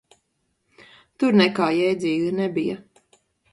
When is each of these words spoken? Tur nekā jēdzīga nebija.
Tur 1.23 1.37
nekā 1.43 1.69
jēdzīga 1.81 2.35
nebija. 2.41 2.81